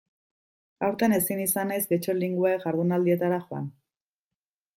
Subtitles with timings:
[0.87, 3.71] Aurten ezin izan naiz Getxo Linguae jardunaldietara joan.